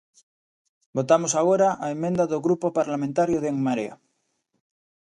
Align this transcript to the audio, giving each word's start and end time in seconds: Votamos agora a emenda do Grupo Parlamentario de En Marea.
Votamos 0.97 1.33
agora 1.41 1.69
a 1.85 1.87
emenda 1.95 2.23
do 2.31 2.43
Grupo 2.45 2.67
Parlamentario 2.79 3.37
de 3.43 3.49
En 3.53 3.57
Marea. 3.65 3.95